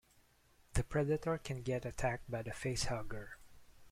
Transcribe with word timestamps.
The 0.73 0.83
Predator 0.83 1.37
can 1.37 1.61
get 1.61 1.85
attacked 1.85 2.27
by 2.31 2.41
the 2.41 2.49
Facehugger. 2.49 3.33